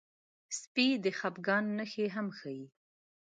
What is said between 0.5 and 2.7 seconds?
سپي د خپګان نښې هم ښيي.